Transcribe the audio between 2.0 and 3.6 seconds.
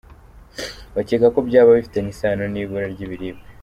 isano n’ibura ry’ibiribwa.